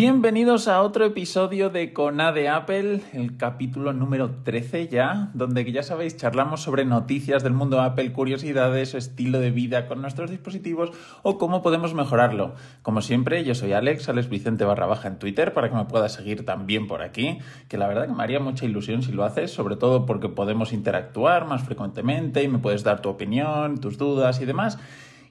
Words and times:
Bienvenidos 0.00 0.68
a 0.68 0.80
otro 0.82 1.04
episodio 1.04 1.70
de 1.70 1.92
Cona 1.92 2.30
de 2.30 2.48
Apple, 2.48 3.00
el 3.14 3.36
capítulo 3.36 3.92
número 3.92 4.30
13 4.44 4.86
ya, 4.86 5.32
donde 5.34 5.72
ya 5.72 5.82
sabéis 5.82 6.16
charlamos 6.16 6.62
sobre 6.62 6.84
noticias 6.84 7.42
del 7.42 7.52
mundo 7.52 7.80
Apple, 7.80 8.12
curiosidades, 8.12 8.94
estilo 8.94 9.40
de 9.40 9.50
vida 9.50 9.88
con 9.88 10.00
nuestros 10.00 10.30
dispositivos 10.30 10.92
o 11.24 11.36
cómo 11.36 11.62
podemos 11.62 11.94
mejorarlo. 11.94 12.54
Como 12.82 13.02
siempre, 13.02 13.42
yo 13.42 13.56
soy 13.56 13.72
Alex, 13.72 14.08
Alex 14.08 14.28
Vicente 14.28 14.64
barra 14.64 14.86
baja 14.86 15.08
en 15.08 15.18
Twitter 15.18 15.52
para 15.52 15.68
que 15.68 15.74
me 15.74 15.86
puedas 15.86 16.12
seguir 16.12 16.46
también 16.46 16.86
por 16.86 17.02
aquí, 17.02 17.40
que 17.66 17.76
la 17.76 17.88
verdad 17.88 18.06
que 18.06 18.14
me 18.14 18.22
haría 18.22 18.38
mucha 18.38 18.66
ilusión 18.66 19.02
si 19.02 19.10
lo 19.10 19.24
haces, 19.24 19.50
sobre 19.50 19.74
todo 19.74 20.06
porque 20.06 20.28
podemos 20.28 20.72
interactuar 20.72 21.44
más 21.48 21.64
frecuentemente 21.64 22.44
y 22.44 22.46
me 22.46 22.58
puedes 22.58 22.84
dar 22.84 23.02
tu 23.02 23.08
opinión, 23.08 23.78
tus 23.80 23.98
dudas 23.98 24.40
y 24.40 24.44
demás. 24.44 24.78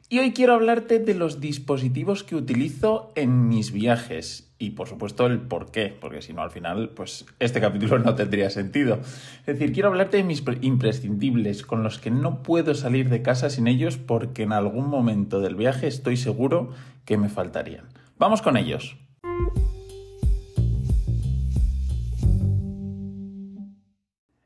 Y 0.09 0.19
hoy 0.19 0.31
quiero 0.31 0.53
hablarte 0.53 0.99
de 0.99 1.13
los 1.13 1.41
dispositivos 1.41 2.23
que 2.23 2.37
utilizo 2.37 3.11
en 3.15 3.49
mis 3.49 3.73
viajes 3.73 4.53
y 4.57 4.69
por 4.69 4.87
supuesto 4.87 5.25
el 5.25 5.41
por 5.41 5.69
qué, 5.69 5.93
porque 5.99 6.21
si 6.21 6.31
no 6.31 6.41
al 6.41 6.49
final 6.49 6.91
pues 6.95 7.25
este 7.39 7.59
capítulo 7.59 7.99
no 7.99 8.15
tendría 8.15 8.49
sentido. 8.49 8.99
Es 9.41 9.59
decir, 9.59 9.73
quiero 9.73 9.89
hablarte 9.89 10.15
de 10.15 10.23
mis 10.23 10.45
imprescindibles 10.61 11.65
con 11.65 11.83
los 11.83 11.99
que 11.99 12.09
no 12.09 12.41
puedo 12.41 12.73
salir 12.73 13.09
de 13.09 13.21
casa 13.21 13.49
sin 13.49 13.67
ellos 13.67 13.97
porque 13.97 14.43
en 14.43 14.53
algún 14.53 14.87
momento 14.87 15.41
del 15.41 15.55
viaje 15.55 15.87
estoy 15.87 16.15
seguro 16.15 16.71
que 17.03 17.17
me 17.17 17.27
faltarían. 17.27 17.89
Vamos 18.17 18.41
con 18.41 18.55
ellos. 18.55 18.95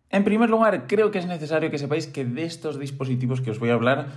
En 0.09 0.23
primer 0.23 0.49
lugar, 0.49 0.87
creo 0.87 1.11
que 1.11 1.19
es 1.19 1.27
necesario 1.27 1.69
que 1.69 1.77
sepáis 1.77 2.07
que 2.07 2.25
de 2.25 2.45
estos 2.45 2.79
dispositivos 2.79 3.41
que 3.41 3.51
os 3.51 3.59
voy 3.59 3.69
a 3.69 3.75
hablar 3.75 4.07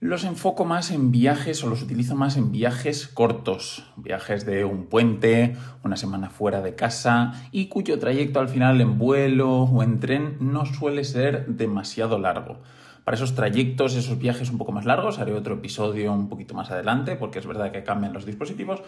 los 0.00 0.22
enfoco 0.22 0.64
más 0.64 0.92
en 0.92 1.10
viajes 1.10 1.64
o 1.64 1.68
los 1.68 1.82
utilizo 1.82 2.14
más 2.14 2.36
en 2.36 2.52
viajes 2.52 3.08
cortos, 3.08 3.84
viajes 3.96 4.46
de 4.46 4.64
un 4.64 4.86
puente, 4.86 5.56
una 5.82 5.96
semana 5.96 6.30
fuera 6.30 6.62
de 6.62 6.76
casa 6.76 7.32
y 7.50 7.66
cuyo 7.66 7.98
trayecto 7.98 8.38
al 8.38 8.48
final 8.48 8.80
en 8.80 8.96
vuelo 8.96 9.62
o 9.62 9.82
en 9.82 9.98
tren 9.98 10.36
no 10.38 10.66
suele 10.66 11.02
ser 11.02 11.46
demasiado 11.46 12.20
largo. 12.20 12.60
Para 13.02 13.16
esos 13.16 13.34
trayectos, 13.34 13.96
esos 13.96 14.18
viajes 14.18 14.50
un 14.50 14.58
poco 14.58 14.70
más 14.70 14.84
largos, 14.84 15.18
haré 15.18 15.32
otro 15.32 15.54
episodio 15.54 16.12
un 16.12 16.28
poquito 16.28 16.54
más 16.54 16.70
adelante 16.70 17.16
porque 17.16 17.40
es 17.40 17.46
verdad 17.46 17.72
que 17.72 17.82
cambian 17.82 18.12
los 18.12 18.24
dispositivos, 18.24 18.82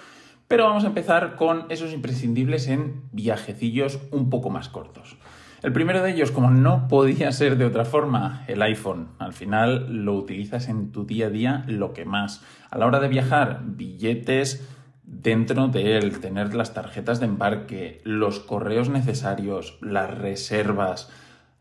pero 0.47 0.64
vamos 0.64 0.84
a 0.84 0.88
empezar 0.88 1.34
con 1.34 1.66
esos 1.70 1.92
imprescindibles 1.92 2.69
en 2.69 3.03
viajecillos 3.11 3.98
un 4.12 4.31
poco 4.31 4.50
más 4.50 4.69
cortos. 4.69 5.16
El 5.62 5.75
primero 5.75 6.03
de 6.03 6.12
ellos, 6.12 6.30
como 6.30 6.50
no 6.50 6.89
podía 6.89 7.30
ser 7.33 7.58
de 7.58 7.66
otra 7.66 7.84
forma, 7.84 8.44
el 8.48 8.62
iPhone. 8.62 9.08
Al 9.19 9.34
final 9.34 10.05
lo 10.05 10.14
utilizas 10.14 10.69
en 10.69 10.91
tu 10.91 11.05
día 11.05 11.27
a 11.27 11.30
día 11.30 11.64
lo 11.66 11.92
que 11.92 12.06
más. 12.06 12.42
A 12.70 12.78
la 12.78 12.86
hora 12.86 12.98
de 12.98 13.08
viajar, 13.08 13.61
billetes 13.64 14.66
dentro 15.03 15.69
de 15.69 15.98
él, 15.98 16.20
tener 16.20 16.55
las 16.55 16.72
tarjetas 16.72 17.20
de 17.20 17.27
embarque, 17.27 18.00
los 18.05 18.41
correos 18.41 18.88
necesarios, 18.88 19.77
las 19.83 20.16
reservas. 20.16 21.11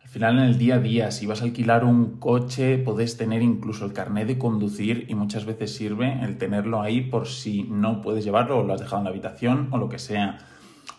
Al 0.01 0.07
final 0.07 0.37
en 0.37 0.45
el 0.45 0.57
día 0.57 0.75
a 0.75 0.79
día, 0.79 1.11
si 1.11 1.25
vas 1.25 1.41
a 1.41 1.43
alquilar 1.45 1.83
un 1.83 2.19
coche, 2.19 2.77
puedes 2.77 3.17
tener 3.17 3.41
incluso 3.41 3.83
el 3.83 3.91
carnet 3.91 4.27
de 4.27 4.37
conducir 4.37 5.07
y 5.09 5.15
muchas 5.15 5.43
veces 5.43 5.75
sirve 5.75 6.23
el 6.23 6.37
tenerlo 6.37 6.81
ahí 6.81 7.01
por 7.01 7.27
si 7.27 7.63
no 7.63 8.01
puedes 8.01 8.23
llevarlo 8.23 8.59
o 8.59 8.63
lo 8.63 8.73
has 8.73 8.79
dejado 8.79 8.99
en 8.99 9.03
la 9.03 9.09
habitación 9.09 9.67
o 9.71 9.77
lo 9.77 9.89
que 9.89 9.99
sea. 9.99 10.37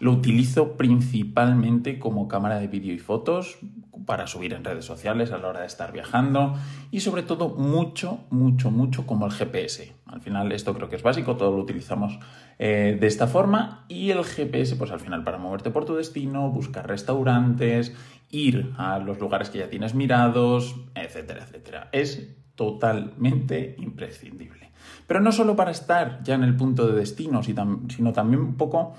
Lo 0.00 0.12
utilizo 0.12 0.78
principalmente 0.78 1.98
como 1.98 2.26
cámara 2.26 2.58
de 2.58 2.68
vídeo 2.68 2.94
y 2.94 2.98
fotos 2.98 3.58
para 4.06 4.26
subir 4.26 4.54
en 4.54 4.64
redes 4.64 4.86
sociales 4.86 5.30
a 5.30 5.36
la 5.38 5.48
hora 5.48 5.60
de 5.60 5.66
estar 5.66 5.92
viajando 5.92 6.54
y 6.90 7.00
sobre 7.00 7.22
todo 7.22 7.50
mucho, 7.50 8.20
mucho, 8.30 8.70
mucho 8.70 9.06
como 9.06 9.26
el 9.26 9.32
GPS. 9.32 9.92
Al 10.06 10.22
final 10.22 10.52
esto 10.52 10.74
creo 10.74 10.88
que 10.88 10.96
es 10.96 11.02
básico, 11.02 11.36
todo 11.36 11.50
lo 11.50 11.62
utilizamos 11.62 12.18
eh, 12.58 12.96
de 12.98 13.06
esta 13.06 13.26
forma 13.26 13.84
y 13.88 14.10
el 14.10 14.24
GPS 14.24 14.76
pues 14.76 14.90
al 14.90 15.00
final 15.00 15.22
para 15.22 15.36
moverte 15.36 15.70
por 15.70 15.84
tu 15.84 15.94
destino, 15.94 16.50
buscar 16.50 16.88
restaurantes, 16.88 17.94
ir 18.30 18.72
a 18.78 18.98
los 18.98 19.20
lugares 19.20 19.50
que 19.50 19.58
ya 19.58 19.68
tienes 19.68 19.94
mirados, 19.94 20.76
etcétera, 20.94 21.44
etcétera. 21.44 21.88
Es 21.92 22.26
totalmente 22.54 23.76
imprescindible. 23.78 24.70
Pero 25.06 25.20
no 25.20 25.30
solo 25.30 25.56
para 25.56 25.70
estar 25.70 26.22
ya 26.22 26.34
en 26.34 26.42
el 26.42 26.56
punto 26.56 26.86
de 26.86 26.94
destino, 26.94 27.42
sino 27.42 28.12
también 28.12 28.40
un 28.40 28.56
poco 28.56 28.94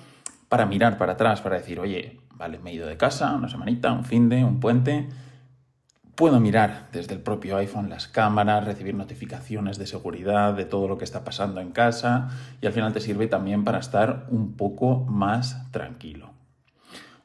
para 0.52 0.66
mirar 0.66 0.98
para 0.98 1.14
atrás, 1.14 1.40
para 1.40 1.56
decir, 1.56 1.80
oye, 1.80 2.20
vale, 2.36 2.60
me 2.60 2.72
he 2.72 2.74
ido 2.74 2.86
de 2.86 2.98
casa, 2.98 3.34
una 3.36 3.48
semanita, 3.48 3.94
un 3.94 4.04
fin 4.04 4.28
de, 4.28 4.44
un 4.44 4.60
puente. 4.60 5.08
Puedo 6.14 6.42
mirar 6.42 6.90
desde 6.92 7.14
el 7.14 7.22
propio 7.22 7.56
iPhone 7.56 7.90
las 7.90 8.10
cámaras, 8.10 8.66
recibir 8.66 8.94
notificaciones 8.94 9.78
de 9.78 9.88
seguridad 9.88 10.54
de 10.54 10.66
todo 10.66 10.90
lo 10.90 10.98
que 10.98 11.06
está 11.06 11.24
pasando 11.24 11.62
en 11.62 11.72
casa 11.72 12.32
y 12.60 12.68
al 12.68 12.74
final 12.74 12.92
te 12.92 13.00
sirve 13.00 13.28
también 13.28 13.64
para 13.64 13.80
estar 13.80 14.26
un 14.28 14.58
poco 14.58 15.06
más 15.06 15.72
tranquilo. 15.72 16.32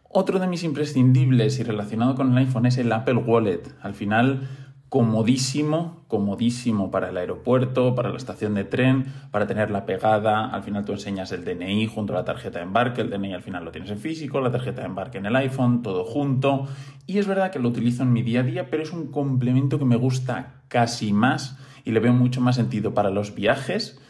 Otro 0.04 0.38
de 0.38 0.46
mis 0.46 0.62
imprescindibles 0.62 1.58
y 1.58 1.64
relacionado 1.64 2.14
con 2.14 2.30
el 2.30 2.38
iPhone 2.38 2.66
es 2.66 2.78
el 2.78 2.92
Apple 2.92 3.16
Wallet. 3.16 3.74
Al 3.82 3.94
final 3.94 4.65
comodísimo, 4.88 6.04
comodísimo 6.08 6.90
para 6.90 7.08
el 7.08 7.16
aeropuerto, 7.16 7.94
para 7.94 8.10
la 8.10 8.16
estación 8.16 8.54
de 8.54 8.64
tren, 8.64 9.06
para 9.30 9.46
tenerla 9.46 9.84
pegada. 9.84 10.48
Al 10.48 10.62
final 10.62 10.84
tú 10.84 10.92
enseñas 10.92 11.32
el 11.32 11.44
DNI 11.44 11.88
junto 11.88 12.12
a 12.12 12.16
la 12.16 12.24
tarjeta 12.24 12.58
de 12.58 12.64
embarque, 12.64 13.00
el 13.00 13.10
DNI 13.10 13.34
al 13.34 13.42
final 13.42 13.64
lo 13.64 13.72
tienes 13.72 13.90
en 13.90 13.98
físico, 13.98 14.40
la 14.40 14.52
tarjeta 14.52 14.82
de 14.82 14.86
embarque 14.86 15.18
en 15.18 15.26
el 15.26 15.36
iPhone, 15.36 15.82
todo 15.82 16.04
junto. 16.04 16.66
Y 17.06 17.18
es 17.18 17.26
verdad 17.26 17.50
que 17.50 17.58
lo 17.58 17.68
utilizo 17.68 18.04
en 18.04 18.12
mi 18.12 18.22
día 18.22 18.40
a 18.40 18.44
día, 18.44 18.70
pero 18.70 18.82
es 18.82 18.92
un 18.92 19.10
complemento 19.10 19.78
que 19.78 19.84
me 19.84 19.96
gusta 19.96 20.62
casi 20.68 21.12
más 21.12 21.58
y 21.84 21.92
le 21.92 22.00
veo 22.00 22.12
mucho 22.12 22.40
más 22.40 22.56
sentido 22.56 22.94
para 22.94 23.10
los 23.10 23.34
viajes 23.34 24.00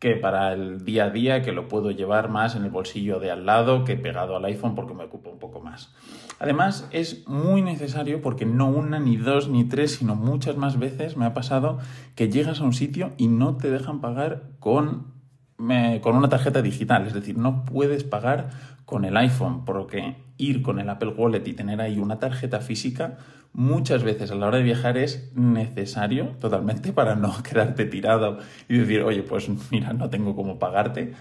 que 0.00 0.16
para 0.16 0.54
el 0.54 0.82
día 0.82 1.04
a 1.04 1.10
día, 1.10 1.42
que 1.42 1.52
lo 1.52 1.68
puedo 1.68 1.90
llevar 1.90 2.30
más 2.30 2.56
en 2.56 2.64
el 2.64 2.70
bolsillo 2.70 3.20
de 3.20 3.30
al 3.30 3.44
lado 3.44 3.84
que 3.84 3.96
pegado 3.96 4.34
al 4.34 4.46
iPhone 4.46 4.74
porque 4.74 4.94
me 4.94 5.04
ocupa 5.04 5.28
un 5.28 5.38
poco 5.38 5.60
más. 5.60 5.94
Además, 6.38 6.88
es 6.90 7.28
muy 7.28 7.60
necesario 7.60 8.22
porque 8.22 8.46
no 8.46 8.70
una, 8.70 8.98
ni 8.98 9.18
dos, 9.18 9.50
ni 9.50 9.64
tres, 9.64 9.96
sino 9.96 10.14
muchas 10.14 10.56
más 10.56 10.78
veces 10.78 11.18
me 11.18 11.26
ha 11.26 11.34
pasado 11.34 11.78
que 12.14 12.30
llegas 12.30 12.60
a 12.60 12.64
un 12.64 12.72
sitio 12.72 13.12
y 13.18 13.28
no 13.28 13.58
te 13.58 13.70
dejan 13.70 14.00
pagar 14.00 14.44
con, 14.58 15.12
con 15.58 16.16
una 16.16 16.30
tarjeta 16.30 16.62
digital, 16.62 17.06
es 17.06 17.12
decir, 17.12 17.36
no 17.36 17.66
puedes 17.66 18.02
pagar 18.02 18.48
con 18.90 19.04
el 19.04 19.16
iPhone, 19.16 19.64
porque 19.64 20.16
ir 20.36 20.62
con 20.62 20.80
el 20.80 20.90
Apple 20.90 21.14
Wallet 21.16 21.46
y 21.46 21.52
tener 21.52 21.80
ahí 21.80 22.00
una 22.00 22.18
tarjeta 22.18 22.58
física 22.58 23.18
muchas 23.52 24.02
veces 24.02 24.32
a 24.32 24.34
la 24.34 24.48
hora 24.48 24.58
de 24.58 24.64
viajar 24.64 24.98
es 24.98 25.30
necesario 25.36 26.30
totalmente 26.40 26.92
para 26.98 27.14
no 27.14 27.40
quedarte 27.48 27.84
tirado 27.84 28.40
y 28.68 28.78
decir, 28.78 29.02
oye, 29.02 29.22
pues 29.22 29.48
mira, 29.70 29.92
no 29.92 30.10
tengo 30.10 30.34
cómo 30.34 30.58
pagarte. 30.58 31.14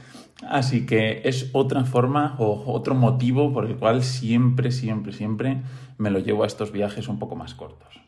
Así 0.50 0.88
que 0.88 1.22
es 1.26 1.52
otra 1.54 1.86
forma 1.86 2.36
o 2.40 2.64
otro 2.74 2.96
motivo 2.96 3.54
por 3.54 3.68
el 3.68 3.76
cual 3.76 4.02
siempre, 4.02 4.72
siempre, 4.72 5.14
siempre 5.14 5.62
me 6.00 6.10
lo 6.10 6.18
llevo 6.18 6.44
a 6.44 6.48
estos 6.48 6.72
viajes 6.72 7.08
un 7.08 7.20
poco 7.20 7.36
más 7.36 7.54
cortos. 7.54 8.02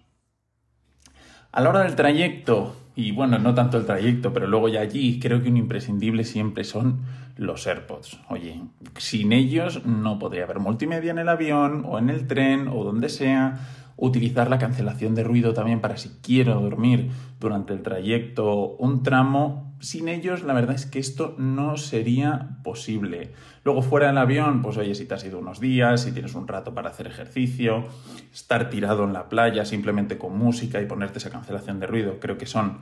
A 1.54 1.60
la 1.60 1.70
hora 1.70 1.84
del 1.84 1.96
trayecto, 1.96 2.78
y 2.96 3.12
bueno, 3.12 3.38
no 3.38 3.54
tanto 3.54 3.78
el 3.78 3.86
trayecto, 3.86 4.32
pero 4.32 4.48
luego 4.48 4.70
ya 4.70 4.80
allí, 4.80 5.20
creo 5.20 5.42
que 5.42 5.50
un 5.50 5.58
imprescindible 5.58 6.24
siempre 6.24 6.64
son 6.64 7.02
los 7.36 7.68
AirPods. 7.68 8.20
Oye, 8.30 8.62
sin 8.98 9.34
ellos 9.34 9.86
no 9.86 10.18
podría 10.18 10.46
haber 10.46 10.60
multimedia 10.60 11.12
en 11.12 11.20
el 11.20 11.28
avión 11.28 11.84
o 11.86 12.00
en 12.00 12.10
el 12.10 12.26
tren 12.26 12.70
o 12.70 12.86
donde 12.86 13.10
sea 13.10 13.60
utilizar 13.98 14.50
la 14.50 14.58
cancelación 14.58 15.16
de 15.16 15.24
ruido 15.24 15.54
también 15.54 15.82
para 15.82 15.98
si 15.98 16.10
quiero 16.22 16.60
dormir 16.60 17.10
durante 17.40 17.74
el 17.74 17.82
trayecto 17.82 18.76
un 18.78 19.04
tramo. 19.04 19.76
Sin 19.80 20.08
ellos, 20.08 20.44
la 20.44 20.54
verdad 20.54 20.76
es 20.76 20.86
que 20.86 21.00
esto 21.00 21.36
no 21.38 21.78
sería 21.78 22.58
posible. 22.64 23.32
Luego, 23.64 23.82
fuera 23.82 24.08
del 24.08 24.18
avión, 24.18 24.62
pues 24.62 24.78
oye, 24.78 24.94
si 24.96 25.06
te 25.06 25.16
has 25.16 25.26
ido 25.26 25.40
unos 25.40 25.60
días, 25.60 26.04
si 26.04 26.12
tienes 26.12 26.36
un 26.36 26.48
rato 26.48 26.74
para 26.74 26.90
hacer 26.90 27.08
ejercicio, 27.08 27.86
estar 28.32 28.70
tirado 28.70 29.04
en 29.04 29.14
la 29.14 29.28
playa 29.30 29.66
simplemente 29.66 30.18
con 30.18 30.38
música 30.38 30.82
y 30.82 30.86
ponerte 30.86 31.18
esa 31.18 31.30
cancelación 31.30 31.80
de 31.80 31.88
ruido, 31.88 32.20
creo 32.20 32.38
que 32.38 32.46
son 32.46 32.80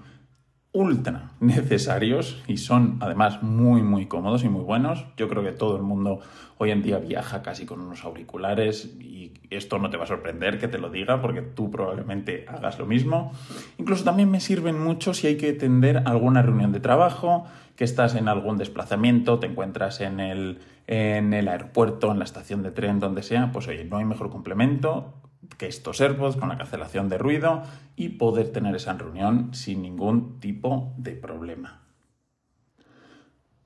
ultra 0.71 1.31
necesarios 1.39 2.43
y 2.47 2.57
son 2.57 2.97
además 3.01 3.41
muy 3.41 3.81
muy 3.81 4.05
cómodos 4.05 4.43
y 4.43 4.49
muy 4.49 4.63
buenos. 4.63 5.05
Yo 5.17 5.27
creo 5.27 5.43
que 5.43 5.51
todo 5.51 5.75
el 5.75 5.83
mundo 5.83 6.19
hoy 6.57 6.71
en 6.71 6.83
día 6.83 6.99
viaja 6.99 7.41
casi 7.41 7.65
con 7.65 7.81
unos 7.81 8.03
auriculares 8.03 8.85
y 8.99 9.33
esto 9.49 9.79
no 9.79 9.89
te 9.89 9.97
va 9.97 10.03
a 10.03 10.07
sorprender 10.07 10.59
que 10.59 10.67
te 10.67 10.77
lo 10.77 10.89
diga 10.89 11.21
porque 11.21 11.41
tú 11.41 11.71
probablemente 11.71 12.45
hagas 12.47 12.77
lo 12.77 12.85
mismo. 12.85 13.31
Incluso 13.77 14.03
también 14.03 14.29
me 14.29 14.39
sirven 14.39 14.79
mucho 14.79 15.13
si 15.13 15.27
hay 15.27 15.37
que 15.37 15.49
atender 15.49 16.03
alguna 16.05 16.43
reunión 16.43 16.71
de 16.71 16.79
trabajo, 16.79 17.45
que 17.75 17.83
estás 17.83 18.13
en 18.15 18.27
algún 18.27 18.57
desplazamiento, 18.57 19.39
te 19.39 19.47
encuentras 19.47 20.01
en 20.01 20.19
el, 20.19 20.59
en 20.85 21.33
el 21.33 21.47
aeropuerto, 21.47 22.11
en 22.11 22.19
la 22.19 22.25
estación 22.25 22.61
de 22.61 22.71
tren, 22.71 22.99
donde 22.99 23.23
sea, 23.23 23.51
pues 23.51 23.67
oye, 23.67 23.85
no 23.85 23.97
hay 23.97 24.05
mejor 24.05 24.29
complemento 24.29 25.13
que 25.57 25.67
estos 25.67 26.01
AirPods 26.01 26.37
con 26.37 26.49
la 26.49 26.57
cancelación 26.57 27.09
de 27.09 27.17
ruido 27.17 27.63
y 27.95 28.09
poder 28.09 28.51
tener 28.51 28.75
esa 28.75 28.93
reunión 28.93 29.53
sin 29.53 29.81
ningún 29.81 30.39
tipo 30.39 30.93
de 30.97 31.11
problema. 31.11 31.81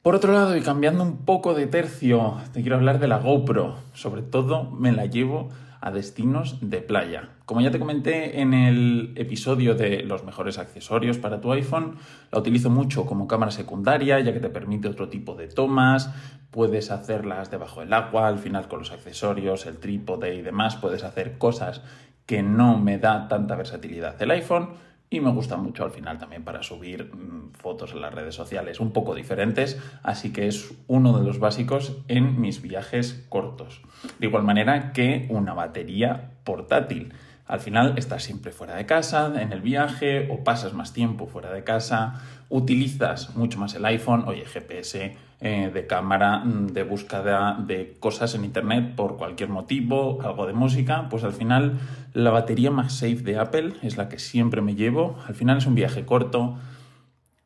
Por 0.01 0.15
otro 0.15 0.33
lado, 0.33 0.57
y 0.57 0.61
cambiando 0.61 1.01
un 1.03 1.19
poco 1.19 1.53
de 1.53 1.65
tercio, 1.65 2.35
te 2.51 2.61
quiero 2.61 2.75
hablar 2.75 2.99
de 2.99 3.07
la 3.07 3.19
GoPro. 3.19 3.75
Sobre 3.93 4.21
todo 4.21 4.69
me 4.69 4.91
la 4.91 5.05
llevo 5.05 5.49
a 5.85 5.91
destinos 5.91 6.59
de 6.62 6.80
playa. 6.80 7.31
Como 7.45 7.59
ya 7.59 7.69
te 7.69 7.77
comenté 7.77 8.39
en 8.39 8.53
el 8.53 9.12
episodio 9.18 9.75
de 9.75 10.03
los 10.03 10.24
mejores 10.24 10.57
accesorios 10.57 11.18
para 11.18 11.41
tu 11.41 11.51
iPhone, 11.51 11.97
la 12.31 12.39
utilizo 12.39 12.69
mucho 12.69 13.06
como 13.06 13.27
cámara 13.27 13.51
secundaria 13.51 14.18
ya 14.21 14.31
que 14.31 14.39
te 14.39 14.50
permite 14.50 14.88
otro 14.88 15.09
tipo 15.09 15.35
de 15.35 15.50
tomas, 15.50 16.09
puedes 16.51 16.89
hacerlas 16.89 17.51
debajo 17.51 17.81
del 17.81 17.91
agua, 17.91 18.30
al 18.30 18.39
final 18.39 18.69
con 18.69 18.80
los 18.80 18.94
accesorios, 18.94 19.65
el 19.65 19.77
trípode 19.77 20.33
y 20.35 20.41
demás, 20.41 20.77
puedes 20.77 21.03
hacer 21.03 21.38
cosas 21.38 21.81
que 22.25 22.41
no 22.41 22.79
me 22.79 22.97
da 22.97 23.27
tanta 23.27 23.57
versatilidad 23.57 24.21
el 24.21 24.31
iPhone 24.31 24.69
y 25.13 25.21
me 25.21 25.31
gusta 25.31 25.57
mucho 25.57 25.83
al 25.83 25.92
final 25.92 26.18
también 26.18 26.44
para 26.44 26.63
subir 26.63 27.13
mm, 27.13 27.51
fotos 27.54 27.92
en 27.92 28.01
las 28.01 28.13
redes 28.13 28.33
sociales 28.33 28.80
un 28.80 28.92
poco 28.92 29.13
diferentes, 29.13 29.80
así 30.01 30.33
que 30.33 30.48
es 30.48 30.74
uno 30.88 31.18
de 31.18 31.24
los 31.24 31.39
básicos 31.39 31.98
en 32.07 32.42
mis 32.42 32.62
viajes 32.63 33.25
cortos. 33.30 33.81
De 34.18 34.25
igual 34.25 34.44
manera 34.44 34.92
que 34.92 35.27
una 35.30 35.54
batería 35.54 36.31
portátil. 36.44 37.13
Al 37.45 37.60
final 37.60 37.94
estás 37.98 38.24
siempre 38.24 38.51
fuera 38.51 38.75
de 38.75 38.88
casa, 38.88 39.31
en 39.39 39.51
el 39.51 39.62
viaje, 39.62 40.30
o 40.31 40.44
pasas 40.44 40.74
más 40.74 40.94
tiempo 40.94 41.27
fuera 41.27 41.51
de 41.51 41.63
casa, 41.63 42.21
utilizas 42.50 43.36
mucho 43.36 43.60
más 43.60 43.75
el 43.75 43.86
iPhone, 43.86 44.24
oye, 44.27 44.45
GPS 44.45 45.15
eh, 45.43 45.69
de 45.71 45.85
cámara, 45.85 46.39
mm, 46.39 46.67
de 46.67 46.83
búsqueda 46.83 47.57
de 47.59 47.95
cosas 47.99 48.33
en 48.33 48.45
Internet 48.45 48.95
por 48.95 49.17
cualquier 49.17 49.49
motivo, 49.49 50.19
algo 50.23 50.47
de 50.47 50.53
música, 50.53 51.07
pues 51.09 51.23
al 51.23 51.33
final 51.33 51.79
la 52.13 52.31
batería 52.31 52.71
más 52.71 52.93
safe 52.93 53.17
de 53.17 53.37
Apple 53.37 53.73
es 53.83 53.97
la 53.97 54.09
que 54.09 54.17
siempre 54.17 54.61
me 54.61 54.73
llevo. 54.73 55.17
Al 55.27 55.35
final 55.35 55.57
es 55.57 55.67
un 55.67 55.75
viaje 55.75 56.05
corto, 56.05 56.55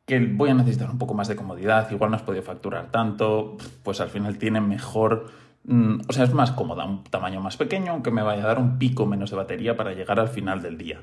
que 0.06 0.20
voy 0.20 0.48
a 0.50 0.54
necesitar 0.54 0.90
un 0.90 0.98
poco 0.98 1.12
más 1.12 1.28
de 1.28 1.36
comodidad, 1.36 1.90
igual 1.90 2.10
no 2.10 2.16
has 2.16 2.22
podido 2.22 2.42
facturar 2.42 2.90
tanto, 2.90 3.58
pues 3.82 4.00
al 4.00 4.08
final 4.08 4.38
tiene 4.38 4.60
mejor 4.62 5.26
Mm, 5.68 6.00
o 6.08 6.12
sea, 6.14 6.24
es 6.24 6.32
más 6.32 6.52
cómoda, 6.52 6.86
un 6.86 7.04
tamaño 7.04 7.42
más 7.42 7.58
pequeño, 7.58 7.92
aunque 7.92 8.10
me 8.10 8.22
vaya 8.22 8.42
a 8.42 8.46
dar 8.46 8.58
un 8.58 8.78
pico 8.78 9.04
menos 9.04 9.30
de 9.30 9.36
batería 9.36 9.76
para 9.76 9.92
llegar 9.92 10.18
al 10.18 10.28
final 10.28 10.62
del 10.62 10.78
día. 10.78 11.02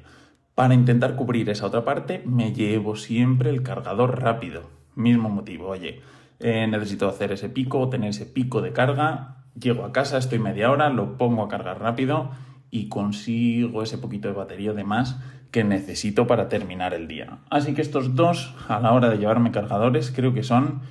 Para 0.56 0.74
intentar 0.74 1.16
cubrir 1.16 1.50
esa 1.52 1.68
otra 1.68 1.86
parte, 1.86 2.24
me 2.26 2.52
llevo 2.52 2.96
siempre 2.96 3.52
el 3.52 3.62
cargador 3.62 4.22
rápido. 4.22 4.64
Mismo 4.96 5.30
motivo, 5.30 5.68
oye, 5.68 6.02
eh, 6.40 6.68
necesito 6.68 7.08
hacer 7.08 7.32
ese 7.32 7.50
pico 7.50 7.90
tener 7.90 8.10
ese 8.10 8.26
pico 8.26 8.62
de 8.62 8.74
carga, 8.74 9.46
llego 9.60 9.86
a 9.86 9.92
casa, 9.92 10.18
estoy 10.18 10.40
media 10.40 10.72
hora, 10.72 10.90
lo 10.90 11.18
pongo 11.18 11.44
a 11.44 11.48
cargar 11.48 11.80
rápido 11.80 12.32
y 12.72 12.90
consigo 12.90 13.84
ese 13.84 13.98
poquito 13.98 14.28
de 14.28 14.34
batería 14.34 14.74
de 14.74 14.84
más 14.84 15.18
que 15.52 15.64
necesito 15.64 16.28
para 16.28 16.50
terminar 16.50 16.94
el 16.94 17.08
día. 17.08 17.38
Así 17.50 17.74
que 17.74 17.82
estos 17.82 18.16
dos, 18.16 18.54
a 18.68 18.80
la 18.80 18.92
hora 18.92 19.10
de 19.10 19.18
llevarme 19.18 19.52
cargadores, 19.52 20.12
creo 20.14 20.34
que 20.34 20.44
son 20.44 20.82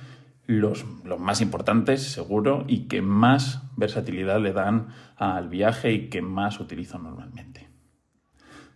los, 0.47 0.85
más 1.19 1.41
importantes, 1.41 2.01
seguro, 2.01 2.65
y 2.67 2.87
que 2.87 3.01
más 3.01 3.61
versatilidad 3.75 4.39
le 4.39 4.53
dan 4.53 4.87
al 5.17 5.49
viaje 5.49 5.91
y 5.91 6.09
que 6.09 6.21
más 6.21 6.59
utilizo 6.59 6.97
normalmente. 6.97 7.67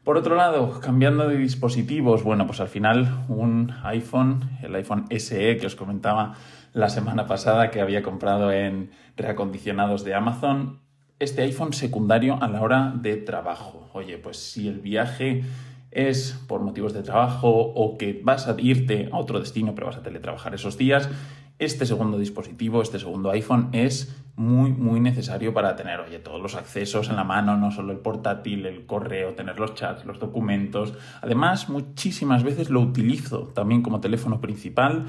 Por 0.09 0.17
otro 0.17 0.35
lado, 0.35 0.79
cambiando 0.79 1.27
de 1.27 1.37
dispositivos, 1.37 2.23
bueno, 2.23 2.47
pues 2.47 2.59
al 2.61 2.67
final 2.67 3.25
un 3.27 3.71
iPhone, 3.83 4.57
el 4.63 4.73
iPhone 4.73 5.05
SE 5.15 5.57
que 5.57 5.67
os 5.67 5.75
comentaba 5.75 6.33
la 6.73 6.89
semana 6.89 7.27
pasada 7.27 7.69
que 7.69 7.79
había 7.79 8.01
comprado 8.01 8.51
en 8.51 8.89
reacondicionados 9.15 10.03
de 10.03 10.15
Amazon, 10.15 10.79
este 11.19 11.43
iPhone 11.43 11.73
secundario 11.73 12.41
a 12.41 12.47
la 12.47 12.63
hora 12.63 12.91
de 12.99 13.17
trabajo. 13.17 13.87
Oye, 13.93 14.17
pues 14.17 14.37
si 14.37 14.67
el 14.67 14.79
viaje 14.79 15.43
es 15.91 16.43
por 16.47 16.61
motivos 16.61 16.93
de 16.93 17.03
trabajo 17.03 17.51
o 17.51 17.95
que 17.99 18.19
vas 18.23 18.47
a 18.47 18.55
irte 18.59 19.09
a 19.11 19.17
otro 19.19 19.39
destino 19.39 19.75
pero 19.75 19.85
vas 19.85 19.97
a 19.97 20.01
teletrabajar 20.01 20.55
esos 20.55 20.75
días, 20.75 21.07
este 21.59 21.85
segundo 21.85 22.17
dispositivo, 22.17 22.81
este 22.81 22.97
segundo 22.97 23.29
iPhone 23.29 23.69
es 23.73 24.18
muy, 24.39 24.71
muy 24.71 25.01
necesario 25.01 25.53
para 25.53 25.75
tener, 25.75 25.99
oye, 25.99 26.17
todos 26.17 26.41
los 26.41 26.55
accesos 26.55 27.09
en 27.09 27.17
la 27.17 27.25
mano, 27.25 27.57
no 27.57 27.71
solo 27.71 27.91
el 27.91 27.99
portátil, 27.99 28.65
el 28.65 28.85
correo, 28.85 29.33
tener 29.33 29.59
los 29.59 29.75
chats, 29.75 30.05
los 30.05 30.17
documentos. 30.17 30.93
Además, 31.21 31.67
muchísimas 31.67 32.43
veces 32.43 32.69
lo 32.69 32.79
utilizo 32.79 33.49
también 33.53 33.81
como 33.81 33.99
teléfono 33.99 34.39
principal 34.39 35.07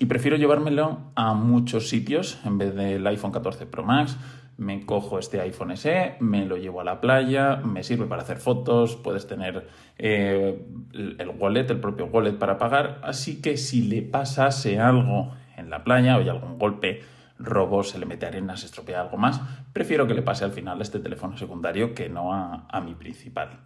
y 0.00 0.06
prefiero 0.06 0.36
llevármelo 0.36 0.98
a 1.14 1.32
muchos 1.32 1.88
sitios 1.88 2.40
en 2.44 2.58
vez 2.58 2.74
del 2.74 3.06
iPhone 3.06 3.30
14 3.30 3.66
Pro 3.66 3.84
Max. 3.84 4.16
Me 4.56 4.84
cojo 4.84 5.20
este 5.20 5.40
iPhone 5.40 5.76
SE, 5.76 6.16
me 6.18 6.44
lo 6.44 6.56
llevo 6.56 6.80
a 6.80 6.84
la 6.84 7.00
playa, 7.00 7.58
me 7.64 7.84
sirve 7.84 8.06
para 8.06 8.22
hacer 8.22 8.38
fotos, 8.38 8.96
puedes 8.96 9.28
tener 9.28 9.68
eh, 9.96 10.60
el 10.92 11.28
wallet, 11.38 11.70
el 11.70 11.78
propio 11.78 12.06
wallet 12.06 12.32
para 12.32 12.58
pagar. 12.58 12.98
Así 13.04 13.40
que 13.40 13.56
si 13.56 13.82
le 13.82 14.02
pasase 14.02 14.80
algo 14.80 15.30
en 15.56 15.70
la 15.70 15.84
playa 15.84 16.16
o 16.16 16.20
hay 16.20 16.28
algún 16.28 16.58
golpe, 16.58 17.02
robo, 17.44 17.82
se 17.82 17.98
le 17.98 18.06
mete 18.06 18.26
arena, 18.26 18.56
se 18.56 18.66
estropea 18.66 19.00
algo 19.00 19.16
más, 19.16 19.40
prefiero 19.72 20.06
que 20.06 20.14
le 20.14 20.22
pase 20.22 20.44
al 20.44 20.52
final 20.52 20.78
a 20.78 20.82
este 20.82 20.98
teléfono 20.98 21.36
secundario 21.36 21.94
que 21.94 22.08
no 22.08 22.32
a, 22.32 22.66
a 22.68 22.80
mi 22.80 22.94
principal. 22.94 23.60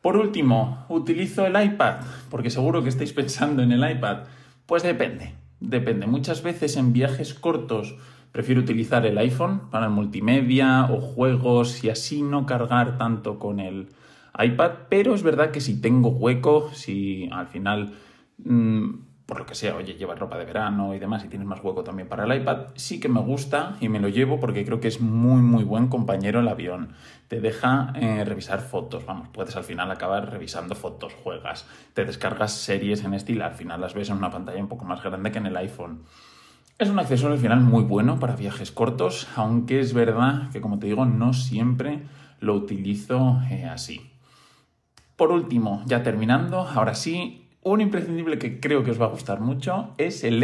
Por 0.00 0.16
último, 0.16 0.86
¿utilizo 0.88 1.46
el 1.46 1.62
iPad? 1.62 1.96
Porque 2.30 2.50
seguro 2.50 2.82
que 2.82 2.88
estáis 2.88 3.12
pensando 3.12 3.62
en 3.62 3.72
el 3.72 3.88
iPad. 3.88 4.24
Pues 4.66 4.82
depende, 4.82 5.34
depende. 5.60 6.06
Muchas 6.06 6.42
veces 6.42 6.76
en 6.76 6.92
viajes 6.92 7.34
cortos 7.34 7.96
prefiero 8.32 8.60
utilizar 8.60 9.04
el 9.06 9.18
iPhone 9.18 9.70
para 9.70 9.86
el 9.86 9.92
multimedia 9.92 10.84
o 10.90 11.00
juegos 11.00 11.84
y 11.84 11.90
así 11.90 12.22
no 12.22 12.46
cargar 12.46 12.96
tanto 12.96 13.38
con 13.38 13.60
el 13.60 13.88
iPad, 14.38 14.72
pero 14.88 15.14
es 15.14 15.22
verdad 15.22 15.50
que 15.50 15.60
si 15.60 15.80
tengo 15.80 16.10
hueco, 16.10 16.70
si 16.72 17.28
al 17.32 17.48
final 17.48 17.94
mm, 18.38 18.90
por 19.30 19.38
lo 19.38 19.46
que 19.46 19.54
sea, 19.54 19.76
oye, 19.76 19.94
llevas 19.94 20.18
ropa 20.18 20.36
de 20.36 20.44
verano 20.44 20.94
y 20.94 20.98
demás 20.98 21.24
y 21.24 21.28
tienes 21.28 21.48
más 21.48 21.64
hueco 21.64 21.82
también 21.82 22.08
para 22.08 22.24
el 22.24 22.42
iPad, 22.42 22.66
sí 22.74 23.00
que 23.00 23.08
me 23.08 23.20
gusta 23.20 23.76
y 23.80 23.88
me 23.88 24.00
lo 24.00 24.08
llevo 24.08 24.40
porque 24.40 24.64
creo 24.64 24.80
que 24.80 24.88
es 24.88 25.00
muy, 25.00 25.40
muy 25.40 25.64
buen 25.64 25.86
compañero 25.86 26.40
el 26.40 26.48
avión. 26.48 26.94
Te 27.28 27.40
deja 27.40 27.92
eh, 27.94 28.24
revisar 28.24 28.60
fotos, 28.60 29.06
vamos, 29.06 29.28
puedes 29.28 29.56
al 29.56 29.64
final 29.64 29.90
acabar 29.90 30.28
revisando 30.30 30.74
fotos, 30.74 31.14
juegas, 31.14 31.66
te 31.94 32.04
descargas 32.04 32.52
series 32.52 33.04
en 33.04 33.14
estilo, 33.14 33.44
al 33.44 33.54
final 33.54 33.80
las 33.80 33.94
ves 33.94 34.10
en 34.10 34.16
una 34.16 34.30
pantalla 34.30 34.60
un 34.60 34.68
poco 34.68 34.84
más 34.84 35.02
grande 35.02 35.30
que 35.30 35.38
en 35.38 35.46
el 35.46 35.56
iPhone. 35.56 36.02
Es 36.78 36.88
un 36.90 36.98
accesorio 36.98 37.34
al 37.34 37.40
final 37.40 37.60
muy 37.60 37.84
bueno 37.84 38.18
para 38.18 38.36
viajes 38.36 38.72
cortos, 38.72 39.28
aunque 39.36 39.80
es 39.80 39.94
verdad 39.94 40.50
que, 40.50 40.60
como 40.60 40.78
te 40.78 40.88
digo, 40.88 41.06
no 41.06 41.32
siempre 41.34 42.02
lo 42.40 42.54
utilizo 42.54 43.40
eh, 43.50 43.64
así. 43.64 44.10
Por 45.14 45.30
último, 45.30 45.82
ya 45.86 46.02
terminando, 46.02 46.60
ahora 46.60 46.94
sí, 46.94 47.39
un 47.62 47.80
imprescindible 47.80 48.38
que 48.38 48.60
creo 48.60 48.84
que 48.84 48.90
os 48.90 49.00
va 49.00 49.06
a 49.06 49.10
gustar 49.10 49.40
mucho 49.40 49.94
es 49.98 50.24
el. 50.24 50.40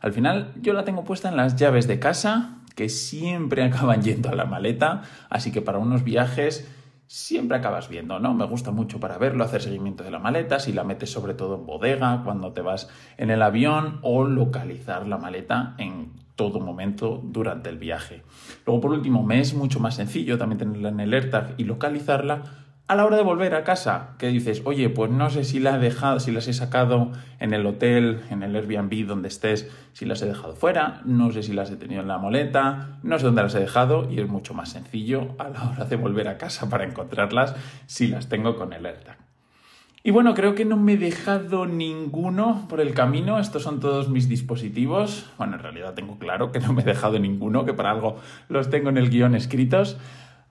Al 0.00 0.12
final 0.12 0.52
yo 0.60 0.72
la 0.72 0.84
tengo 0.84 1.04
puesta 1.04 1.28
en 1.28 1.36
las 1.36 1.56
llaves 1.56 1.86
de 1.86 1.98
casa, 1.98 2.58
que 2.74 2.88
siempre 2.88 3.62
acaban 3.64 4.02
yendo 4.02 4.30
a 4.30 4.34
la 4.34 4.46
maleta, 4.46 5.02
así 5.28 5.52
que 5.52 5.60
para 5.60 5.78
unos 5.78 6.04
viajes 6.04 6.68
siempre 7.06 7.56
acabas 7.56 7.88
viendo, 7.88 8.20
¿no? 8.20 8.34
Me 8.34 8.46
gusta 8.46 8.70
mucho 8.70 9.00
para 9.00 9.18
verlo, 9.18 9.42
hacer 9.42 9.62
seguimiento 9.62 10.04
de 10.04 10.12
la 10.12 10.20
maleta, 10.20 10.60
si 10.60 10.72
la 10.72 10.84
metes 10.84 11.10
sobre 11.10 11.34
todo 11.34 11.56
en 11.56 11.66
bodega, 11.66 12.22
cuando 12.22 12.52
te 12.52 12.60
vas 12.60 12.88
en 13.18 13.30
el 13.30 13.42
avión, 13.42 13.98
o 14.02 14.24
localizar 14.24 15.08
la 15.08 15.18
maleta 15.18 15.74
en 15.78 16.12
todo 16.36 16.60
momento 16.60 17.20
durante 17.22 17.68
el 17.68 17.78
viaje. 17.78 18.22
Luego, 18.64 18.80
por 18.80 18.92
último, 18.92 19.24
me 19.24 19.40
es 19.40 19.54
mucho 19.54 19.80
más 19.80 19.96
sencillo 19.96 20.38
también 20.38 20.58
tenerla 20.58 20.88
en 20.90 21.00
el 21.00 21.30
y 21.58 21.64
localizarla 21.64 22.44
a 22.90 22.96
la 22.96 23.06
hora 23.06 23.16
de 23.16 23.22
volver 23.22 23.54
a 23.54 23.62
casa, 23.62 24.16
que 24.18 24.26
dices, 24.26 24.62
oye, 24.64 24.88
pues 24.88 25.12
no 25.12 25.30
sé 25.30 25.44
si 25.44 25.60
la 25.60 25.76
he 25.76 25.78
dejado, 25.78 26.18
si 26.18 26.32
las 26.32 26.48
he 26.48 26.52
sacado 26.52 27.12
en 27.38 27.54
el 27.54 27.64
hotel, 27.64 28.20
en 28.30 28.42
el 28.42 28.56
Airbnb 28.56 29.06
donde 29.06 29.28
estés, 29.28 29.70
si 29.92 30.06
las 30.06 30.20
he 30.22 30.26
dejado 30.26 30.56
fuera, 30.56 31.00
no 31.04 31.30
sé 31.30 31.44
si 31.44 31.52
las 31.52 31.70
he 31.70 31.76
tenido 31.76 32.02
en 32.02 32.08
la 32.08 32.18
moleta, 32.18 32.98
no 33.04 33.16
sé 33.16 33.26
dónde 33.26 33.44
las 33.44 33.54
he 33.54 33.60
dejado 33.60 34.10
y 34.10 34.18
es 34.18 34.28
mucho 34.28 34.54
más 34.54 34.70
sencillo 34.70 35.36
a 35.38 35.50
la 35.50 35.70
hora 35.70 35.84
de 35.84 35.94
volver 35.94 36.26
a 36.26 36.36
casa 36.36 36.68
para 36.68 36.82
encontrarlas 36.82 37.54
si 37.86 38.08
las 38.08 38.28
tengo 38.28 38.56
con 38.56 38.72
el 38.72 38.84
AirTag. 38.84 39.18
Y 40.02 40.10
bueno, 40.10 40.34
creo 40.34 40.56
que 40.56 40.64
no 40.64 40.76
me 40.76 40.94
he 40.94 40.96
dejado 40.96 41.66
ninguno 41.66 42.66
por 42.68 42.80
el 42.80 42.92
camino. 42.92 43.38
Estos 43.38 43.62
son 43.62 43.78
todos 43.78 44.08
mis 44.08 44.28
dispositivos. 44.28 45.30
Bueno, 45.38 45.54
en 45.54 45.62
realidad 45.62 45.94
tengo 45.94 46.18
claro 46.18 46.50
que 46.50 46.58
no 46.58 46.72
me 46.72 46.82
he 46.82 46.86
dejado 46.86 47.20
ninguno, 47.20 47.64
que 47.64 47.72
para 47.72 47.92
algo 47.92 48.16
los 48.48 48.68
tengo 48.68 48.88
en 48.88 48.96
el 48.96 49.10
guion 49.10 49.36
escritos. 49.36 49.96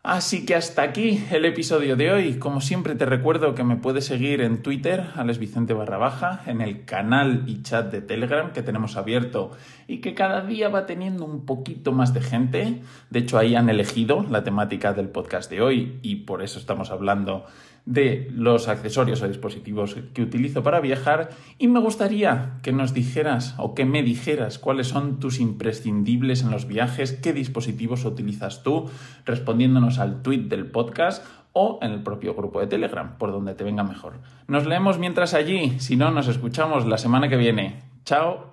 Así 0.02 0.46
que 0.46 0.56
hasta 0.56 0.82
aquí 0.82 1.26
el 1.30 1.44
episodio 1.44 1.98
de 1.98 2.10
hoy. 2.10 2.40
Como 2.40 2.62
siempre 2.62 2.96
te 2.96 3.06
recuerdo 3.06 3.54
que 3.54 3.66
me 3.66 3.76
puedes 3.76 4.06
seguir 4.06 4.40
en 4.40 4.62
Twitter, 4.62 5.04
Vicente 5.38 5.74
barra 5.74 5.98
baja, 5.98 6.42
en 6.46 6.62
el 6.62 6.86
canal 6.86 7.44
y 7.48 7.64
chat 7.64 7.92
de 7.92 8.02
Telegram 8.02 8.54
que 8.54 8.64
tenemos 8.64 8.96
abierto 8.96 9.52
y 9.88 10.00
que 10.00 10.14
cada 10.14 10.40
día 10.40 10.70
va 10.70 10.86
teniendo 10.86 11.26
un 11.26 11.46
poquito 11.46 11.92
más 11.92 12.14
de 12.14 12.22
gente. 12.22 12.82
De 13.10 13.20
hecho, 13.20 13.38
ahí 13.38 13.56
han 13.56 13.70
elegido 13.70 14.26
la 14.30 14.46
temática 14.46 14.94
del 14.94 15.10
podcast 15.10 15.52
de 15.52 15.62
hoy 15.62 16.00
y 16.02 16.16
por 16.18 16.44
eso 16.44 16.60
estamos 16.60 16.92
hablando 16.92 17.46
de 17.86 18.30
los 18.34 18.68
accesorios 18.68 19.22
o 19.22 19.28
dispositivos 19.28 19.96
que 20.14 20.22
utilizo 20.22 20.64
para 20.64 20.80
viajar 20.80 21.30
y 21.58 21.68
me 21.68 21.80
gustaría 21.80 22.60
que 22.62 22.72
nos 22.72 22.94
dijeras 22.94 23.56
o 23.58 23.74
que 23.74 23.86
me 23.86 24.04
dijeras 24.04 24.60
cuáles 24.60 24.88
son 24.88 25.20
tus 25.20 25.40
imprescindibles 25.40 26.44
en 26.44 26.52
los 26.52 26.68
viajes, 26.68 27.14
qué 27.14 27.34
dispositivos 27.34 28.06
utilizas 28.06 28.64
tú, 28.64 28.90
respondiéndonos 29.26 30.00
al 30.00 30.22
tweet 30.22 30.44
del 30.44 30.66
podcast 30.66 31.26
o 31.54 31.80
en 31.82 31.92
el 31.92 32.04
propio 32.04 32.34
grupo 32.34 32.60
de 32.60 32.68
Telegram, 32.68 33.18
por 33.18 33.32
donde 33.32 33.56
te 33.56 33.64
venga 33.64 33.84
mejor. 33.84 34.14
Nos 34.48 34.66
leemos 34.66 35.00
mientras 35.00 35.34
allí, 35.34 35.80
si 35.80 35.96
no, 35.96 36.12
nos 36.12 36.28
escuchamos 36.28 36.86
la 36.86 36.98
semana 36.98 37.28
que 37.30 37.38
viene. 37.38 37.82
Chao. 38.06 38.50